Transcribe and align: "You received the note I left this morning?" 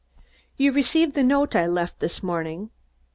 "You 0.57 0.71
received 0.71 1.13
the 1.13 1.21
note 1.21 1.55
I 1.55 1.67
left 1.67 1.99
this 1.99 2.23
morning?" 2.23 2.71